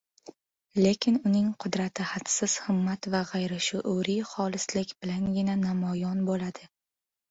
[0.85, 6.73] Lekin uning qudrati hadsiz himmat va gʻayrishuuriy xolislik bilangina namoyon boʻladi.